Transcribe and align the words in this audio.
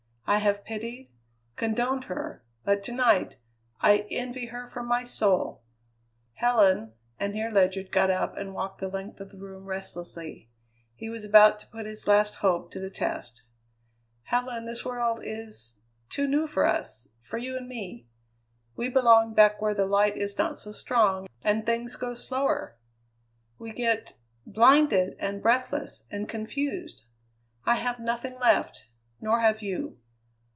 I 0.27 0.37
have 0.37 0.63
pitied, 0.63 1.09
condoned 1.57 2.05
her, 2.05 2.41
but 2.63 2.83
to 2.83 2.93
night 2.93 3.35
I 3.81 4.07
envy 4.09 4.45
her 4.45 4.65
from 4.65 4.87
my 4.87 5.03
soul!" 5.03 5.61
"Helen" 6.35 6.93
and 7.19 7.35
here 7.35 7.49
Ledyard 7.51 7.91
got 7.91 8.09
up 8.09 8.37
and 8.37 8.53
walked 8.53 8.79
the 8.79 8.87
length 8.87 9.19
of 9.19 9.31
the 9.31 9.37
room 9.37 9.65
restlessly; 9.65 10.49
he 10.95 11.09
was 11.09 11.25
about 11.25 11.59
to 11.59 11.67
put 11.67 11.85
his 11.85 12.07
last 12.07 12.35
hope 12.35 12.71
to 12.71 12.79
the 12.79 12.89
test 12.89 13.43
"Helen, 14.23 14.63
this 14.63 14.85
world 14.85 15.19
is 15.21 15.81
too 16.07 16.29
new 16.29 16.47
for 16.47 16.65
us; 16.65 17.09
for 17.19 17.37
you 17.37 17.57
and 17.57 17.67
me. 17.67 18.07
We 18.77 18.87
belong 18.87 19.33
back 19.33 19.61
where 19.61 19.75
the 19.75 19.85
light 19.85 20.15
is 20.15 20.37
not 20.37 20.55
so 20.55 20.71
strong 20.71 21.27
and 21.41 21.65
things 21.65 21.97
go 21.97 22.13
slower! 22.13 22.77
We 23.59 23.73
get 23.73 24.13
blinded 24.45 25.17
and 25.19 25.41
breathless 25.43 26.05
and 26.09 26.29
confused. 26.29 27.03
I 27.65 27.75
have 27.75 27.99
nothing 27.99 28.39
left, 28.39 28.87
nor 29.19 29.41
have 29.41 29.61
you. 29.61 29.97